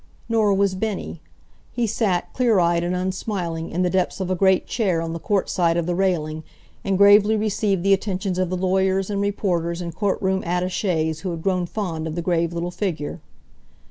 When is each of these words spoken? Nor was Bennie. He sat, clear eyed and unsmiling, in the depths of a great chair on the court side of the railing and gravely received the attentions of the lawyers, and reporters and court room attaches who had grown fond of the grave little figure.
Nor 0.27 0.55
was 0.55 0.73
Bennie. 0.73 1.21
He 1.71 1.85
sat, 1.85 2.33
clear 2.33 2.57
eyed 2.59 2.83
and 2.83 2.95
unsmiling, 2.95 3.69
in 3.69 3.83
the 3.83 3.89
depths 3.91 4.19
of 4.19 4.31
a 4.31 4.35
great 4.35 4.65
chair 4.65 4.99
on 4.99 5.13
the 5.13 5.19
court 5.19 5.47
side 5.47 5.77
of 5.77 5.85
the 5.85 5.93
railing 5.93 6.43
and 6.83 6.97
gravely 6.97 7.35
received 7.37 7.83
the 7.83 7.93
attentions 7.93 8.39
of 8.39 8.49
the 8.49 8.57
lawyers, 8.57 9.11
and 9.11 9.21
reporters 9.21 9.79
and 9.79 9.93
court 9.93 10.19
room 10.19 10.41
attaches 10.41 11.19
who 11.19 11.29
had 11.29 11.43
grown 11.43 11.67
fond 11.67 12.07
of 12.07 12.15
the 12.15 12.23
grave 12.23 12.51
little 12.51 12.71
figure. 12.71 13.19